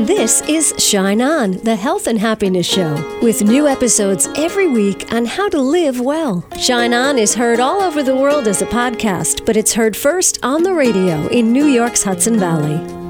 [0.00, 5.24] This is Shine On, the health and happiness show, with new episodes every week on
[5.24, 6.44] how to live well.
[6.58, 10.38] Shine On is heard all over the world as a podcast, but it's heard first
[10.42, 13.05] on the radio in New York's Hudson Valley.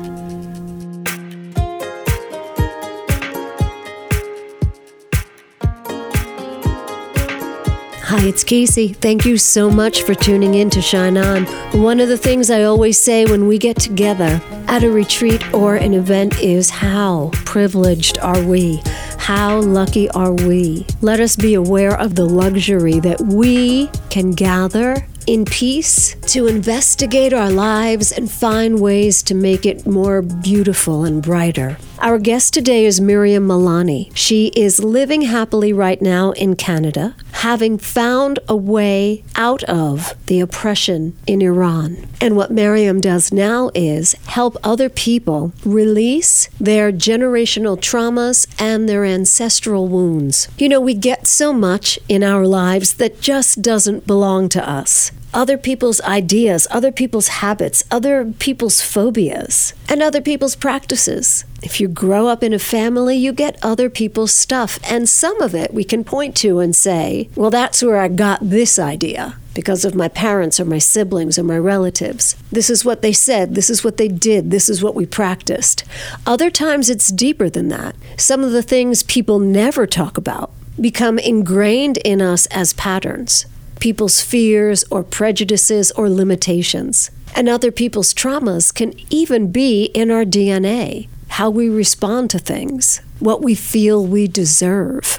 [8.17, 8.95] Hi, it's Casey.
[8.95, 11.45] Thank you so much for tuning in to Shine On.
[11.79, 15.77] One of the things I always say when we get together at a retreat or
[15.77, 18.81] an event is how privileged are we?
[19.19, 20.87] How lucky are we?
[21.03, 27.33] Let us be aware of the luxury that we can gather in peace to investigate
[27.33, 31.77] our lives and find ways to make it more beautiful and brighter.
[31.99, 34.15] Our guest today is Maryam Milani.
[34.15, 40.41] She is living happily right now in Canada, having found a way out of the
[40.41, 42.07] oppression in Iran.
[42.21, 49.05] And what Maryam does now is help other people release their generational traumas and their
[49.05, 50.49] ancestral wounds.
[50.59, 55.11] You know, we get so much in our lives that just doesn't belong to us
[55.35, 61.45] other people's ideas, other people's habits, other people's phobias, and other people's practices.
[61.63, 65.55] If you grow up in a family, you get other people's stuff, and some of
[65.55, 69.87] it we can point to and say, well, that's where I got this idea because
[69.87, 72.37] of my parents or my siblings or my relatives.
[72.53, 75.83] This is what they said, this is what they did, this is what we practiced.
[76.27, 77.97] Other times it's deeper than that.
[78.19, 83.47] Some of the things people never talk about become ingrained in us as patterns
[83.81, 87.11] people's fears or prejudices or limitations.
[87.35, 93.01] And other people's traumas can even be in our DNA, how we respond to things,
[93.19, 95.19] what we feel we deserve,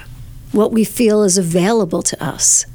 [0.52, 2.66] what we feel is available to us.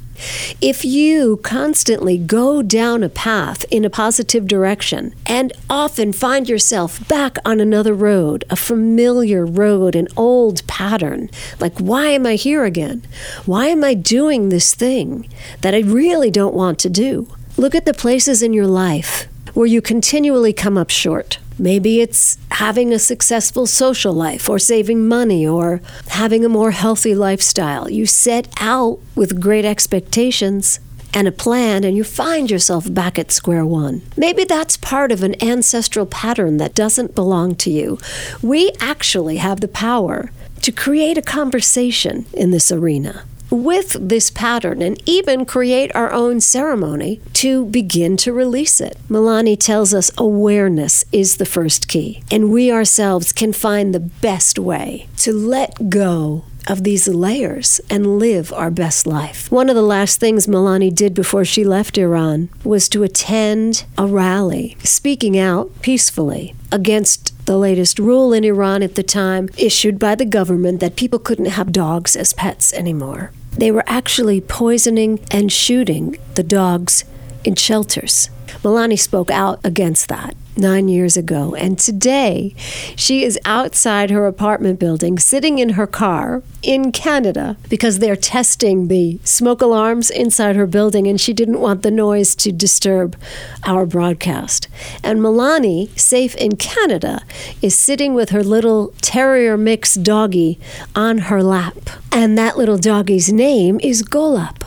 [0.60, 7.06] If you constantly go down a path in a positive direction and often find yourself
[7.08, 12.64] back on another road, a familiar road, an old pattern, like, why am I here
[12.64, 13.02] again?
[13.44, 15.28] Why am I doing this thing
[15.60, 17.28] that I really don't want to do?
[17.56, 21.38] Look at the places in your life where you continually come up short.
[21.58, 27.14] Maybe it's having a successful social life or saving money or having a more healthy
[27.14, 27.88] lifestyle.
[27.88, 30.80] You set out with great expectations
[31.16, 34.02] and a plan, and you find yourself back at square one.
[34.16, 37.98] Maybe that's part of an ancestral pattern that doesn't belong to you.
[38.42, 40.32] We actually have the power
[40.62, 43.22] to create a conversation in this arena
[43.54, 48.98] with this pattern and even create our own ceremony to begin to release it.
[49.08, 54.58] Milani tells us awareness is the first key, and we ourselves can find the best
[54.58, 59.50] way to let go of these layers and live our best life.
[59.50, 64.06] One of the last things Milani did before she left Iran was to attend a
[64.06, 70.14] rally, speaking out peacefully against the latest rule in Iran at the time issued by
[70.14, 73.32] the government that people couldn't have dogs as pets anymore.
[73.52, 77.04] They were actually poisoning and shooting the dogs
[77.44, 78.30] in shelters.
[78.62, 81.54] Milani spoke out against that nine years ago.
[81.54, 82.54] And today,
[82.96, 88.88] she is outside her apartment building, sitting in her car in Canada because they're testing
[88.88, 93.16] the smoke alarms inside her building, and she didn't want the noise to disturb
[93.64, 94.68] our broadcast.
[95.02, 97.22] And Milani, safe in Canada,
[97.60, 100.58] is sitting with her little terrier mix doggy
[100.94, 101.90] on her lap.
[102.12, 104.63] And that little doggy's name is Golab.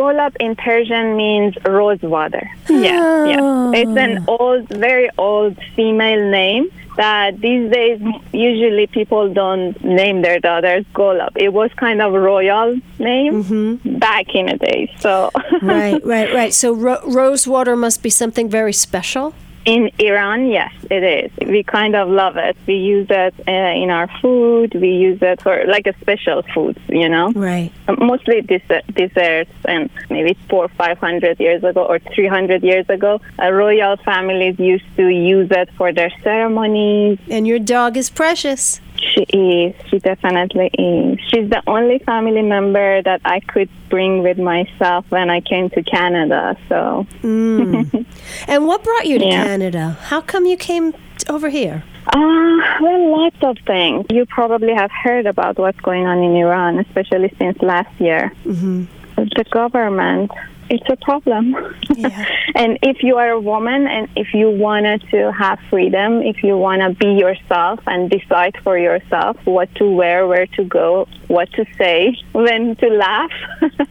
[0.00, 2.50] Golab in Persian means rose water.
[2.70, 3.72] Yeah, yeah.
[3.74, 8.00] It's an old, very old female name that these days
[8.32, 11.32] usually people don't name their daughters Golab.
[11.36, 13.98] It was kind of royal name mm-hmm.
[13.98, 14.90] back in the day.
[15.00, 15.30] So
[15.62, 16.54] right, right, right.
[16.54, 19.34] So ro- rose water must be something very special.
[19.66, 21.48] In Iran, yes, it is.
[21.48, 22.56] We kind of love it.
[22.66, 24.74] We use it uh, in our food.
[24.74, 27.30] We use it for like a special foods, you know.
[27.32, 27.70] Right.
[27.98, 33.20] Mostly des- desserts, and maybe four, five hundred years ago or three hundred years ago,
[33.38, 37.18] uh, royal families used to use it for their ceremonies.
[37.28, 38.80] And your dog is precious.
[39.00, 39.74] She is.
[39.88, 41.18] She definitely is.
[41.28, 45.82] She's the only family member that I could bring with myself when I came to
[45.82, 46.56] Canada.
[46.68, 47.06] So.
[47.22, 48.06] Mm.
[48.46, 49.44] and what brought you to yeah.
[49.44, 49.98] Canada?
[50.02, 50.94] How come you came
[51.28, 51.82] over here?
[52.06, 54.06] Uh, well, lots of things.
[54.10, 58.32] You probably have heard about what's going on in Iran, especially since last year.
[58.44, 58.84] Mm-hmm.
[59.16, 60.30] The government
[60.70, 61.56] it's a problem.
[61.96, 62.24] Yeah.
[62.54, 66.56] and if you are a woman and if you wanted to have freedom, if you
[66.56, 71.52] want to be yourself and decide for yourself what to wear, where to go, what
[71.54, 73.32] to say, when to laugh,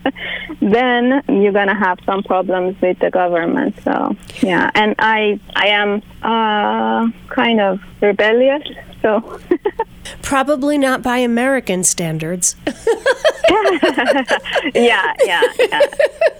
[0.62, 3.76] then you're going to have some problems with the government.
[3.84, 4.72] So, yeah.
[4.74, 8.64] And I, I am uh, kind of rebellious.
[9.02, 9.40] So,
[10.22, 12.56] Probably not by American standards.
[14.76, 15.82] yeah, yeah, yeah.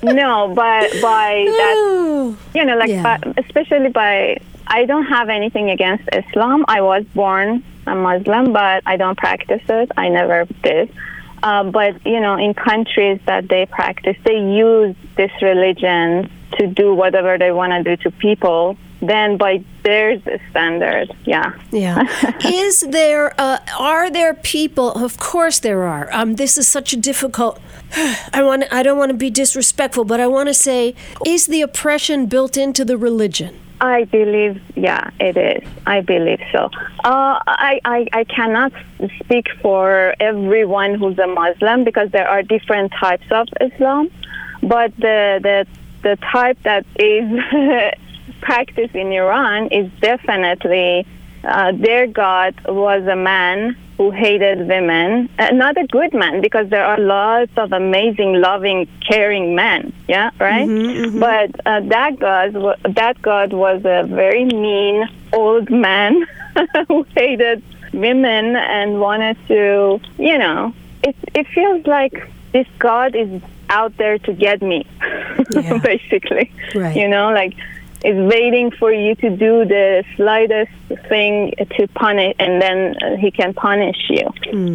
[0.04, 3.18] No, but by that, you know, like, Yeah.
[3.18, 4.38] but especially by,
[4.68, 6.66] I don't have anything against Islam.
[6.68, 9.92] I was born a Muslim, but I don't practice it.
[9.98, 10.92] I never did.
[11.42, 16.94] Uh, but you know, in countries that they practice, they use this religion to do
[16.94, 18.78] whatever they want to do to people.
[19.02, 21.54] Then, by their standard, yeah.
[21.72, 22.04] Yeah.
[22.46, 26.10] is there, uh, are there people, of course there are.
[26.12, 27.62] Um, this is such a difficult,
[28.34, 31.62] I want, I don't want to be disrespectful, but I want to say, is the
[31.62, 33.60] oppression built into the religion?
[33.82, 35.68] I believe, yeah, it is.
[35.88, 36.70] I believe so.
[37.04, 38.74] Uh, I, I, I cannot
[39.24, 44.10] speak for everyone who's a Muslim because there are different types of Islam,
[44.62, 45.66] but the the
[46.02, 47.26] the type that is
[48.42, 51.06] practiced in Iran is definitely
[51.44, 55.30] uh, their god was a man who hated women.
[55.38, 59.92] Uh, not a good man because there are lots of amazing, loving, caring men.
[60.08, 60.68] Yeah, right.
[61.20, 62.54] But uh, that god,
[62.96, 66.26] that god was a very mean old man
[66.88, 67.62] who hated
[67.94, 72.14] women and wanted to, you know, it it feels like
[72.54, 74.86] this god is out there to get me,
[75.52, 75.78] Yeah.
[75.78, 76.52] basically.
[76.74, 76.96] Right.
[76.96, 77.54] You know, like
[78.04, 80.72] is waiting for you to do the slightest
[81.08, 84.28] thing to punish, and then uh, he can punish you.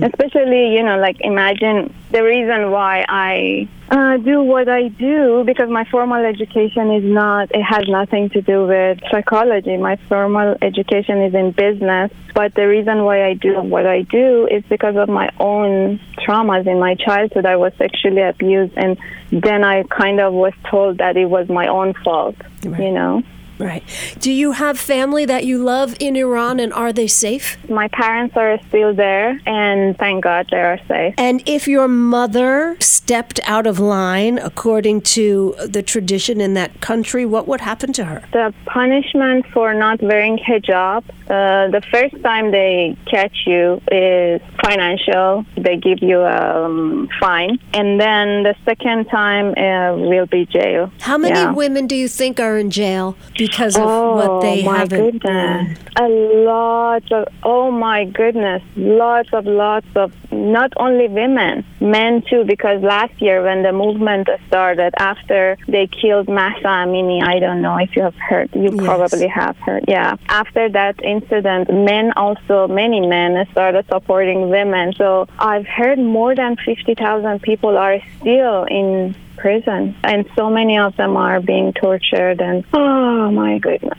[0.02, 5.68] Especially, you know, like imagine the reason why I uh, do what I do because
[5.68, 7.50] my formal education is not.
[7.54, 9.76] It has nothing to do with psychology.
[9.76, 14.48] My formal education is in business, but the reason why I do what I do
[14.50, 17.46] is because of my own traumas in my childhood.
[17.46, 18.96] I was sexually abused, and
[19.30, 22.36] then I kind of was told that it was my own fault.
[22.62, 23.22] You know.
[23.58, 23.82] Right.
[24.18, 27.56] Do you have family that you love in Iran and are they safe?
[27.68, 31.14] My parents are still there, and thank God they are safe.
[31.18, 37.24] And if your mother stepped out of line according to the tradition in that country,
[37.24, 38.22] what would happen to her?
[38.32, 45.46] The punishment for not wearing hijab, uh, the first time they catch you is financial.
[45.56, 50.90] They give you a um, fine, and then the second time uh, will be jail.
[51.00, 51.52] How many Yeah.
[51.52, 53.16] women do you think are in jail
[53.46, 55.78] because of Oh what they my haven't goodness!
[55.96, 62.42] A lot of oh my goodness, lots of lots of not only women, men too.
[62.54, 65.40] Because last year when the movement started, after
[65.74, 68.48] they killed Mahsa Amini, I don't know if you have heard.
[68.54, 68.84] You Yes.
[68.88, 69.84] probably have heard.
[69.96, 70.10] Yeah.
[70.42, 74.86] After that incident, men also many men started supporting women.
[75.02, 80.78] So I've heard more than fifty thousand people are still in prison, and so many
[80.78, 82.40] of them are being tortured.
[82.40, 83.98] And oh my goodness.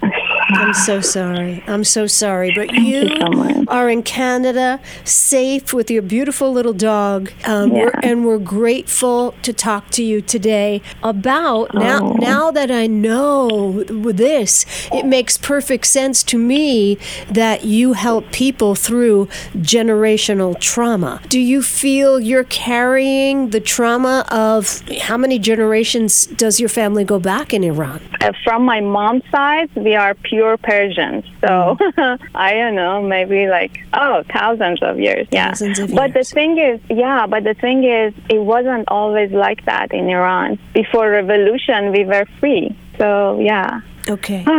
[0.50, 1.64] I'm so sorry.
[1.68, 2.54] I'm so sorry.
[2.56, 7.32] But you you are in Canada, safe with your beautiful little dog.
[7.46, 12.12] Um, we're, and we're grateful to talk to you today about now.
[12.12, 12.14] Oh.
[12.14, 16.98] Now that I know this, it makes perfect sense to me
[17.30, 21.22] that you help people through generational trauma.
[21.28, 27.19] Do you feel you're carrying the trauma of how many generations does your family go
[27.19, 28.01] back in Iran?
[28.22, 31.25] Uh, from my mom's side, we are pure Persians.
[31.42, 31.77] So
[32.36, 35.27] I don't know, maybe like oh, thousands of years.
[35.32, 35.50] Yeah.
[35.50, 39.65] Thousands of but the thing is, yeah, but the thing is, it wasn't always like
[39.65, 40.60] that in Iran.
[40.74, 42.75] Before revolution, we were free.
[42.98, 43.82] So yeah.
[44.10, 44.46] Okay.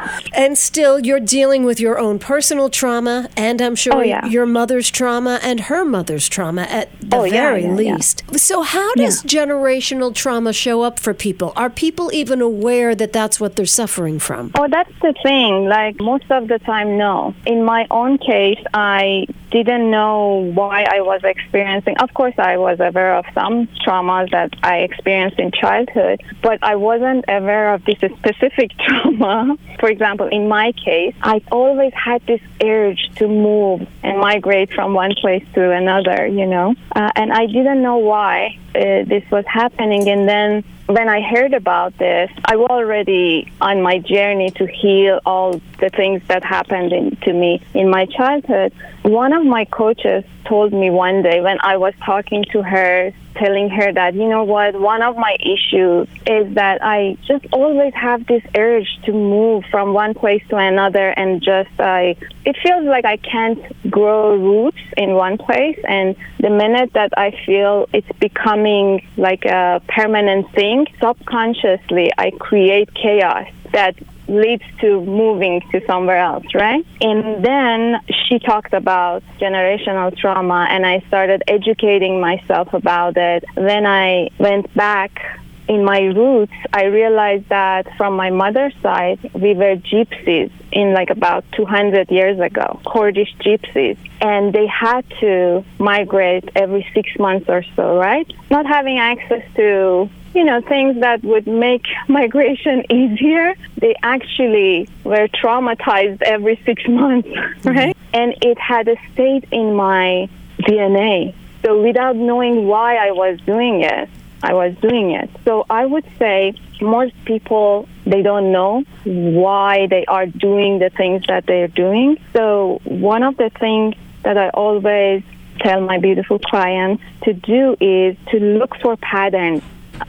[0.00, 0.20] Ah.
[0.32, 4.24] and still, you're dealing with your own personal trauma, and I'm sure Oh, yeah.
[4.26, 7.74] your mother's trauma and her mother's trauma at the Oh, very yeah, yeah.
[7.74, 8.22] least.
[8.38, 11.52] So, how does generational trauma show up for people?
[11.56, 14.52] Are people even aware that that's what they're suffering from?
[14.54, 15.66] Oh, that's the thing.
[15.68, 17.34] Like most of the time, no.
[17.44, 21.96] In my own case, I didn't know why I was experiencing.
[21.98, 26.76] Of course, I was aware of some traumas that I experienced in childhood, but I
[26.76, 28.87] wasn't aware of this specific trauma.
[29.80, 34.94] For example, in my case, I always had this urge to move and migrate from
[34.94, 39.44] one place to another, you know, uh, and I didn't know why uh, this was
[39.46, 40.08] happening.
[40.08, 45.20] And then when I heard about this, I was already on my journey to heal
[45.26, 48.72] all the things that happened in, to me in my childhood.
[49.02, 53.70] One of my coaches told me one day when I was talking to her telling
[53.70, 58.26] her that, you know what, one of my issues is that I just always have
[58.26, 63.04] this urge to move from one place to another and just I it feels like
[63.04, 69.06] I can't grow roots in one place and the minute that I feel it's becoming
[69.16, 73.96] like a permanent thing, subconsciously I create chaos that
[74.28, 76.84] leads to moving to somewhere else, right?
[77.00, 83.44] And then she talked about generational trauma, and I started educating myself about it.
[83.54, 89.54] Then I went back in my roots, I realized that from my mother's side, we
[89.54, 93.98] were gypsies in like about 200 years ago, Kurdish gypsies.
[94.20, 98.26] And they had to migrate every six months or so, right?
[98.50, 105.28] Not having access to you know, things that would make migration easier, they actually were
[105.28, 107.28] traumatized every six months,
[107.64, 107.96] right?
[107.96, 108.14] Mm-hmm.
[108.14, 110.28] And it had stayed in my
[110.60, 111.34] DNA.
[111.64, 114.08] So without knowing why I was doing it,
[114.42, 115.28] I was doing it.
[115.44, 121.24] So I would say most people they don't know why they are doing the things
[121.26, 122.18] that they're doing.
[122.32, 125.22] So one of the things that I always
[125.58, 129.62] tell my beautiful clients to do is to look for patterns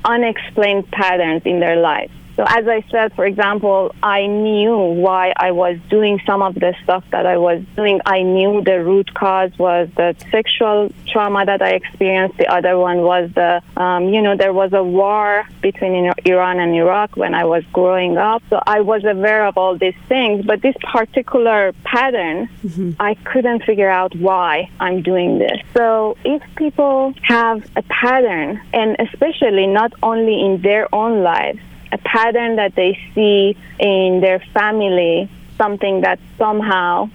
[0.06, 2.12] unexplained patterns in their lives.
[2.40, 6.74] So, as I said, for example, I knew why I was doing some of the
[6.86, 8.00] stuff that I was doing.
[8.06, 12.38] I knew the root cause was the sexual trauma that I experienced.
[12.38, 16.74] The other one was the, um, you know, there was a war between Iran and
[16.74, 18.42] Iraq when I was growing up.
[18.50, 20.46] So, I was aware of all these things.
[20.46, 22.92] But this particular pattern, mm-hmm.
[23.02, 25.60] I couldn't figure out why I'm doing this.
[25.76, 31.60] So, if people have a pattern, and especially not only in their own lives,
[31.92, 37.10] a pattern that they see in their family, something that somehow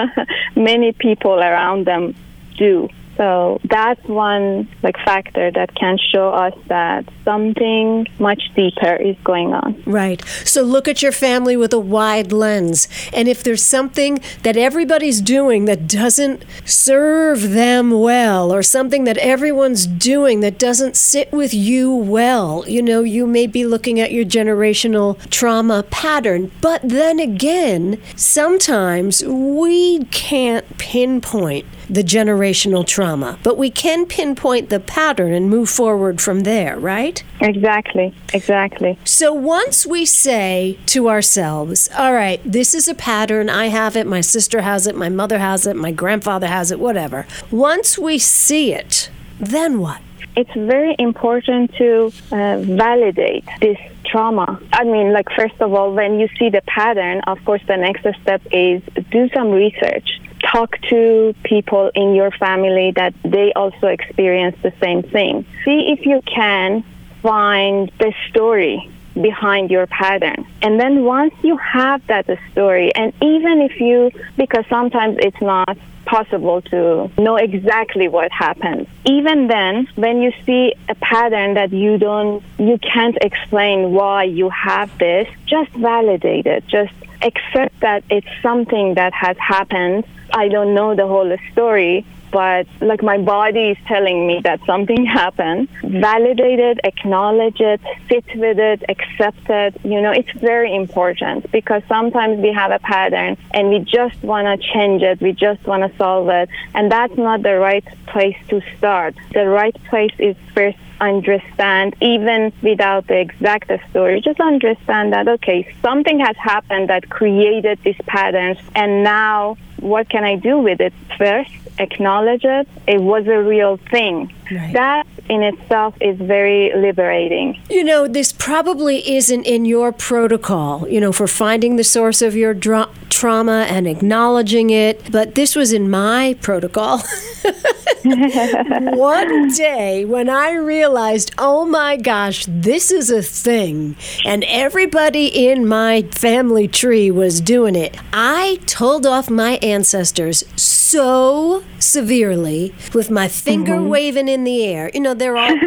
[0.56, 2.14] many people around them
[2.56, 2.88] do.
[3.18, 9.52] So that's one like factor that can show us that something much deeper is going
[9.52, 9.82] on.
[9.84, 10.24] Right.
[10.44, 12.86] So look at your family with a wide lens.
[13.12, 19.18] And if there's something that everybody's doing that doesn't serve them well or something that
[19.18, 24.12] everyone's doing that doesn't sit with you well, you know, you may be looking at
[24.12, 26.52] your generational trauma pattern.
[26.60, 33.07] But then again, sometimes we can't pinpoint the generational trauma,
[33.42, 37.22] but we can pinpoint the pattern and move forward from there, right?
[37.40, 38.98] Exactly, exactly.
[39.04, 44.06] So once we say to ourselves, all right, this is a pattern, I have it,
[44.06, 47.26] my sister has it, my mother has it, my grandfather has it, whatever.
[47.50, 49.10] Once we see it,
[49.40, 50.00] then what?
[50.36, 54.60] It's very important to uh, validate this trauma.
[54.72, 58.06] I mean, like, first of all, when you see the pattern, of course, the next
[58.22, 64.56] step is do some research talk to people in your family that they also experience
[64.62, 65.44] the same thing.
[65.64, 66.84] See if you can
[67.22, 68.88] find the story
[69.20, 70.46] behind your pattern.
[70.62, 75.76] And then once you have that story, and even if you, because sometimes it's not
[76.04, 78.86] possible to know exactly what happened.
[79.04, 84.48] Even then, when you see a pattern that you don't, you can't explain why you
[84.48, 86.66] have this, just validate it.
[86.66, 90.04] Just accept that it's something that has happened.
[90.32, 95.04] I don't know the whole story, but like my body is telling me that something
[95.20, 95.68] happened.
[95.82, 99.76] Validate it, acknowledge it, sit with it, accept it.
[99.84, 104.46] You know, it's very important because sometimes we have a pattern and we just want
[104.46, 108.36] to change it, we just want to solve it, and that's not the right place
[108.48, 109.14] to start.
[109.32, 115.72] The right place is first understand, even without the exact story, just understand that, okay,
[115.82, 120.92] something has happened that created these patterns, and now what can I do with it?
[121.16, 122.68] First, acknowledge it.
[122.86, 124.32] It was a real thing.
[124.50, 124.72] Right.
[124.72, 127.60] That in itself is very liberating.
[127.68, 132.34] You know, this probably isn't in your protocol, you know, for finding the source of
[132.34, 137.02] your dra- trauma and acknowledging it, but this was in my protocol.
[138.04, 145.66] One day when I realized, oh my gosh, this is a thing, and everybody in
[145.66, 153.28] my family tree was doing it, I told off my ancestors so severely with my
[153.28, 153.88] finger mm-hmm.
[153.88, 154.90] waving in the air.
[154.94, 155.54] You know, they're all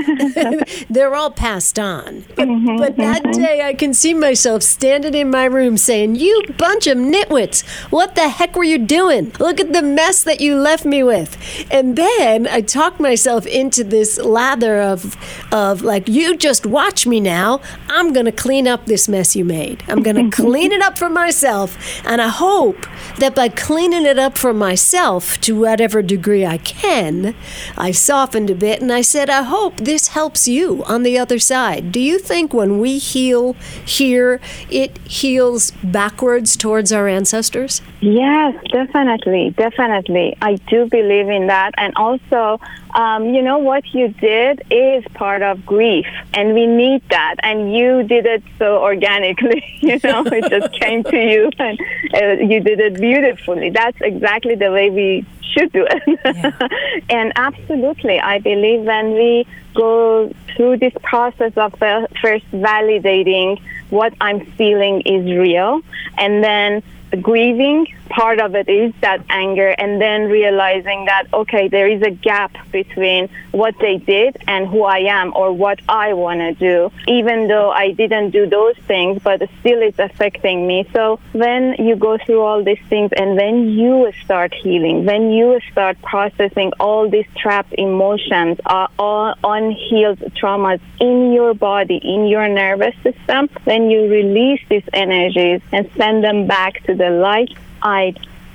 [0.89, 2.25] they're all passed on.
[2.35, 3.41] But, mm-hmm, but that mm-hmm.
[3.41, 7.65] day I can see myself standing in my room saying, "You bunch of nitwits.
[7.91, 9.33] What the heck were you doing?
[9.39, 11.37] Look at the mess that you left me with."
[11.71, 15.17] And then then I talk myself into this lather of,
[15.51, 17.61] of like, you just watch me now.
[17.89, 19.83] I'm going to clean up this mess you made.
[19.87, 21.77] I'm going to clean it up for myself.
[22.05, 22.85] And I hope
[23.17, 27.35] that by cleaning it up for myself to whatever degree I can,
[27.77, 31.39] I softened a bit and I said, I hope this helps you on the other
[31.39, 31.91] side.
[31.91, 33.53] Do you think when we heal
[33.85, 37.81] here, it heals backwards towards our ancestors?
[38.01, 40.35] Yes, definitely, definitely.
[40.41, 41.71] I do believe in that.
[41.77, 42.59] And also,
[42.93, 47.35] um, you know, what you did is part of grief, and we need that.
[47.43, 51.79] And you did it so organically, you know, it just came to you, and
[52.13, 53.69] uh, you did it beautifully.
[53.69, 56.19] That's exactly the way we should do it.
[56.25, 56.67] Yeah.
[57.09, 64.45] and absolutely, I believe when we go through this process of first validating what I'm
[64.57, 65.81] feeling is real,
[66.17, 66.81] and then
[67.17, 72.11] grieving part of it is that anger and then realizing that okay there is a
[72.11, 76.91] gap between what they did and who i am or what i want to do
[77.07, 80.87] even though i didn't do those things but still it's affecting me.
[80.93, 85.59] So when you go through all these things and when you start healing when you
[85.71, 92.47] start processing all these trapped emotions uh, all unhealed traumas in your body in your
[92.47, 98.13] nervous system then you release these energies and send them back to the light I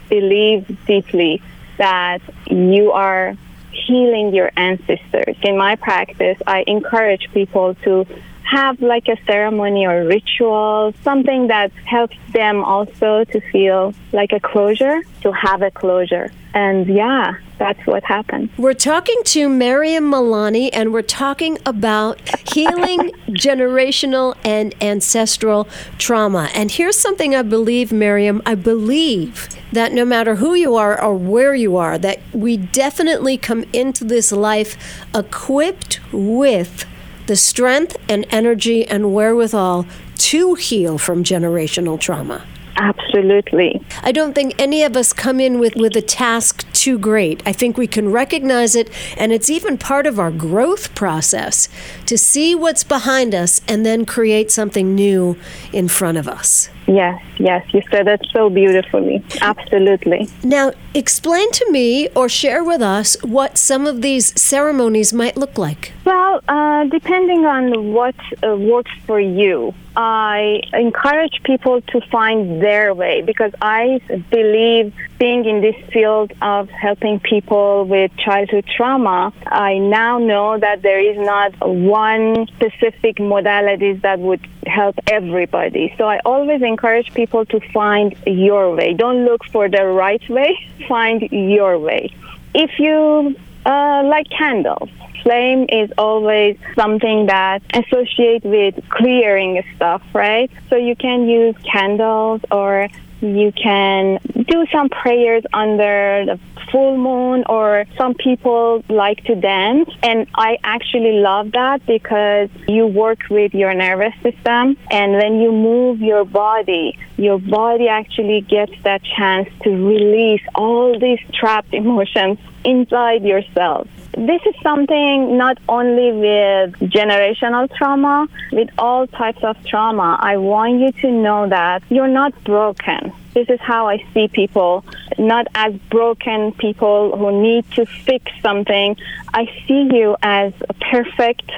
[0.09, 1.43] believe deeply
[1.79, 3.35] that you are
[3.73, 5.37] healing your ancestors.
[5.43, 8.07] In my practice, I encourage people to
[8.47, 14.41] have like a ceremony or ritual, something that helps them also to feel like a
[14.41, 16.31] closure, to have a closure.
[16.55, 18.51] And yeah, that's what happened.
[18.57, 22.21] We're talking to Maryam Milani, and we're talking about
[22.53, 26.49] healing generational and ancestral trauma.
[26.55, 31.15] And here's something I believe, Maryam I believe that no matter who you are or
[31.15, 36.87] where you are, that we definitely come into this life equipped with
[37.27, 39.87] the strength and energy and wherewithal
[40.19, 42.45] to heal from generational trauma.
[42.77, 43.81] Absolutely.
[44.03, 47.43] I don't think any of us come in with, with a task too great.
[47.47, 51.69] I think we can recognize it, and it's even part of our growth process
[52.07, 55.39] to see what's behind us and then create something new
[55.73, 56.69] in front of us.
[56.87, 59.25] Yes, yes, you said that so beautifully.
[59.41, 60.29] Absolutely.
[60.45, 65.59] Now, explain to me or share with us what some of these ceremonies might look
[65.59, 65.93] like.
[66.05, 68.15] Well, uh, depending on what
[68.45, 74.01] uh, works for you, I encourage people to find their way because I
[74.31, 80.83] believe being in this field of helping people with childhood trauma, I now know that
[80.83, 85.95] there is not one specific modalities that would help everybody.
[85.97, 88.93] So I always encourage people to find your way.
[88.93, 92.15] Don't look for the right way, find your way.
[92.55, 94.89] If you uh, like candles,
[95.23, 100.51] flame is always something that associate with clearing stuff, right?
[100.71, 102.89] So you can use candles or
[103.21, 109.89] you can do some prayers under the full moon or some people like to dance
[110.03, 115.53] and I actually love that because you work with your nervous system and when you
[115.53, 122.39] move your body your body actually gets that chance to release all these trapped emotions
[122.65, 130.17] inside yourself this is something not only with generational trauma, with all types of trauma.
[130.19, 133.13] I want you to know that you're not broken.
[133.37, 134.83] This is how I see people,
[135.19, 138.97] not as broken people who need to fix something.
[139.35, 141.51] I see you as perfect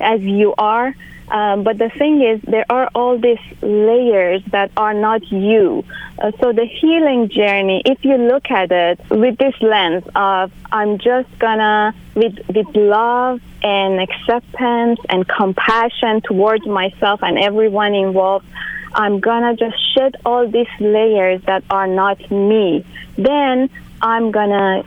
[0.00, 0.94] as you are
[1.28, 5.84] um, but the thing is, there are all these layers that are not you.
[6.18, 10.98] Uh, so the healing journey, if you look at it with this lens of I'm
[10.98, 18.46] just gonna with with love and acceptance and compassion towards myself and everyone involved,
[18.96, 22.84] I'm gonna just shed all these layers that are not me.
[23.16, 23.68] Then
[24.00, 24.84] I'm gonna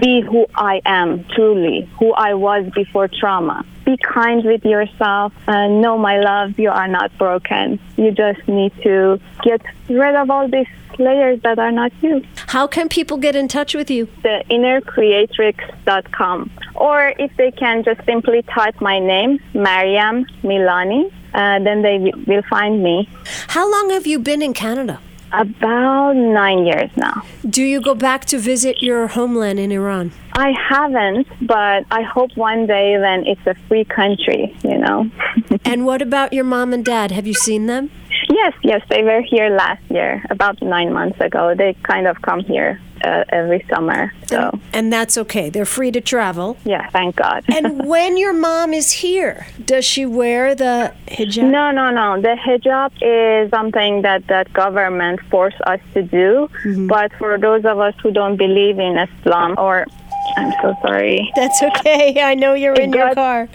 [0.00, 3.64] be who I am truly, who I was before trauma.
[3.84, 5.32] Be kind with yourself.
[5.48, 7.80] Uh, know, my love, you are not broken.
[7.96, 10.66] You just need to get rid of all these
[10.98, 12.24] layers that are not you.
[12.46, 14.08] How can people get in touch with you?
[14.22, 16.50] The innercreatrix.com.
[16.74, 22.42] Or if they can just simply type my name, Maryam Milani, uh, then they will
[22.48, 23.08] find me.
[23.48, 25.00] How long have you been in Canada?
[25.32, 27.22] About nine years now.
[27.48, 30.12] Do you go back to visit your homeland in Iran?
[30.32, 35.10] I haven't, but I hope one day then it's a free country, you know.
[35.64, 37.10] and what about your mom and dad?
[37.10, 37.90] Have you seen them?
[38.30, 41.54] Yes, yes, they were here last year, about nine months ago.
[41.56, 44.12] They kind of come here uh, every summer.
[44.26, 45.50] So and, and that's okay.
[45.50, 46.56] They're free to travel.
[46.64, 47.44] yeah, thank God.
[47.48, 51.50] And when your mom is here, does she wear the hijab?
[51.50, 52.20] No, no, no.
[52.20, 56.48] The hijab is something that that government forced us to do.
[56.86, 59.86] But for those of us who don't believe in Islam, or
[60.38, 61.32] I'm so sorry.
[61.34, 62.20] That's okay.
[62.22, 63.48] I know you're in your car.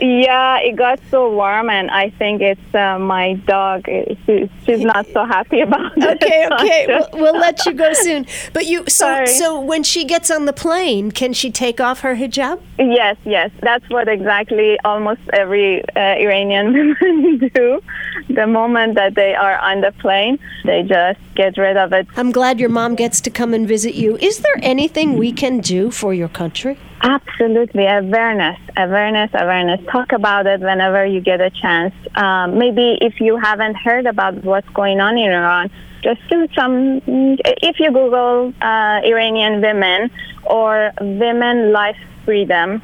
[0.00, 3.84] Yeah, it got so warm, and I think it's uh, my dog.
[4.24, 6.22] She, she's not so happy about it.
[6.22, 6.86] Okay, okay.
[6.88, 8.26] We'll, we'll let you go soon.
[8.54, 9.26] But you, so Sorry.
[9.26, 12.60] so when she gets on the plane, can she take off her hijab?
[12.78, 13.50] Yes, yes.
[13.60, 17.82] That's what exactly almost every uh, Iranian women do.
[18.30, 22.06] The moment that they are on the plane, they just get rid of it.
[22.16, 24.16] I'm glad your mom gets to come and visit you.
[24.16, 26.78] Is there anything we can do for your country?
[27.02, 27.86] Absolutely.
[27.86, 29.80] Awareness, awareness, awareness.
[29.90, 31.94] Talk about it whenever you get a chance.
[32.14, 35.70] Um, maybe if you haven't heard about what's going on in Iran,
[36.02, 40.10] just do some, if you Google uh, Iranian women
[40.44, 42.82] or women life freedom,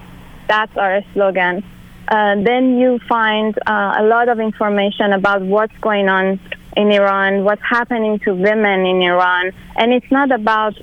[0.49, 1.65] that's our slogan.
[2.09, 6.39] Uh, then you find uh, a lot of information about what's going on
[6.77, 9.53] in Iran, what's happening to women in Iran.
[9.77, 10.79] And it's not about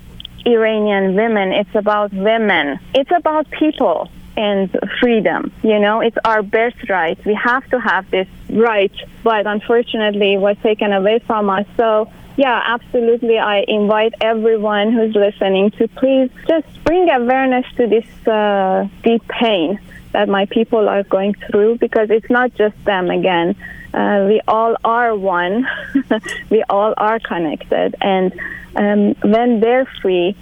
[0.45, 2.79] Iranian women, it's about women.
[2.93, 5.51] It's about people and freedom.
[5.63, 7.23] You know, it's our birthright.
[7.25, 8.91] We have to have this right,
[9.23, 11.65] but unfortunately, it was taken away from us.
[11.77, 13.37] So, yeah, absolutely.
[13.37, 19.79] I invite everyone who's listening to please just bring awareness to this uh, deep pain
[20.13, 23.55] that my people are going through because it's not just them again.
[23.93, 25.67] Uh, we all are one.
[26.49, 27.95] we all are connected.
[28.01, 28.33] And
[28.75, 30.35] um, when they're free,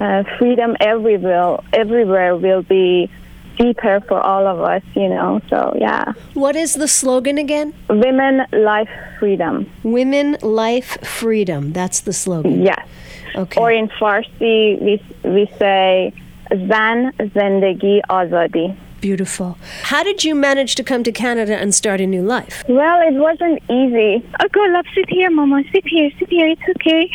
[0.00, 3.10] uh, freedom everywhere, everywhere will be
[3.56, 5.40] deeper for all of us, you know.
[5.48, 6.12] So, yeah.
[6.34, 7.74] What is the slogan again?
[7.88, 9.70] Women, life, freedom.
[9.82, 11.72] Women, life, freedom.
[11.72, 12.62] That's the slogan.
[12.62, 12.86] Yes.
[13.34, 13.60] Okay.
[13.60, 16.12] Or in Farsi, we, we say,
[16.50, 18.76] Zan, Zendegi, Azadi.
[19.00, 19.58] Beautiful.
[19.82, 22.64] How did you manage to come to Canada and start a new life?
[22.68, 24.24] Well, it wasn't easy.
[24.40, 25.62] Oh, go, love, sit here, Mama.
[25.72, 26.48] Sit here, sit here.
[26.48, 27.10] It's okay.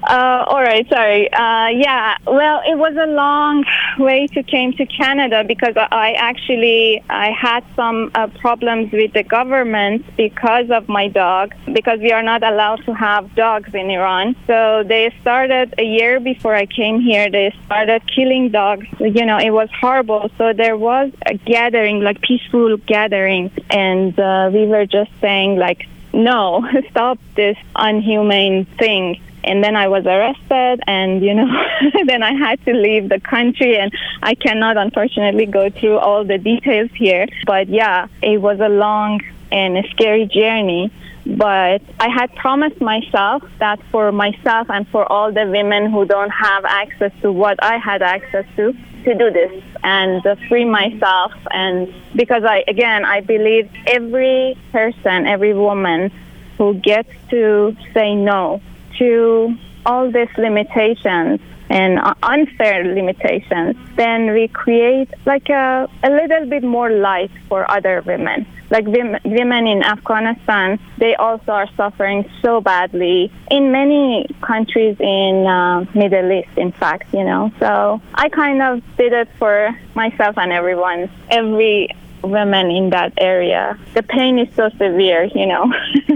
[0.09, 1.33] uh, all right, sorry.
[1.33, 3.64] Uh, yeah, well, it was a long
[3.98, 9.22] way to came to Canada because I actually I had some uh, problems with the
[9.22, 14.37] government because of my dog because we are not allowed to have dogs in Iran.
[14.46, 17.31] So they started a year before I came here.
[17.31, 18.87] They started killing dogs.
[19.01, 20.28] You know, it was horrible.
[20.37, 25.87] So there was a gathering, like peaceful gathering, and uh, we were just saying like,
[26.12, 29.21] no, stop this unhumane thing.
[29.45, 31.49] And then I was arrested, and you know,
[32.07, 36.38] then I had to leave the country, and I cannot unfortunately go through all the
[36.38, 37.27] details here.
[37.47, 40.93] But yeah, it was a long and a scary journey.
[41.37, 46.31] But I had promised myself that for myself and for all the women who don't
[46.31, 48.73] have access to what I had access to,
[49.05, 51.33] to do this and free myself.
[51.51, 56.11] And because I, again, I believe every person, every woman
[56.57, 58.62] who gets to say no
[58.99, 66.62] to all these limitations and unfair limitations, then we create like a, a little bit
[66.62, 68.46] more light for other women.
[68.70, 75.46] Like women, women in Afghanistan, they also are suffering so badly in many countries in
[75.46, 77.50] uh, Middle East, in fact, you know.
[77.61, 81.88] So I kind of did it for myself and everyone, every
[82.22, 83.78] woman in that area.
[83.94, 85.72] The pain is so severe, you know.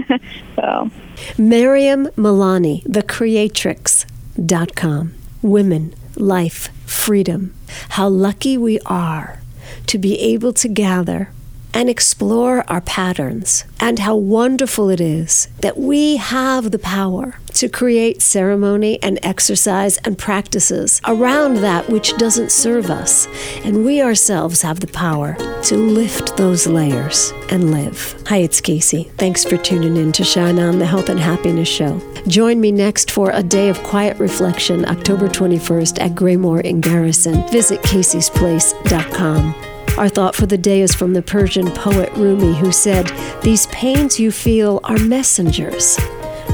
[0.55, 0.91] so.
[1.39, 5.22] Maryam Milani, thecreatrix.com.
[5.43, 7.53] Women, life, freedom.
[7.89, 9.41] How lucky we are
[9.87, 11.29] to be able to gather
[11.73, 17.69] and explore our patterns, and how wonderful it is that we have the power to
[17.69, 23.27] create ceremony and exercise and practices around that which doesn't serve us.
[23.63, 28.15] And we ourselves have the power to lift those layers and live.
[28.27, 29.11] Hi, it's Casey.
[29.17, 31.99] Thanks for tuning in to Shine On, the Health and Happiness Show.
[32.27, 37.47] Join me next for a day of quiet reflection, October 21st at Graymoor in Garrison.
[37.49, 39.72] Visit caseysplace.com.
[39.97, 43.11] Our thought for the day is from the Persian poet Rumi, who said,
[43.43, 45.99] These pains you feel are messengers.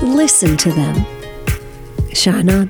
[0.04, 1.06] Listen to them.
[2.13, 2.69] Shine on.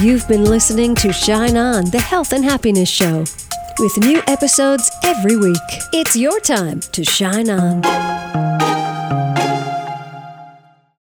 [0.00, 3.24] You've been listening to Shine On, the Health and Happiness Show,
[3.78, 5.56] with new episodes every week.
[5.92, 8.45] It's your time to shine on.